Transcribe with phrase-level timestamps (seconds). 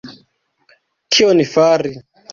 [1.17, 1.95] Kion fari!